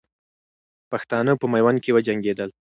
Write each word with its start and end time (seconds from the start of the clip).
پښتانه 0.91 1.31
په 1.37 1.45
میوند 1.53 1.77
کې 1.83 1.91
وجنګېدل. 1.95 2.49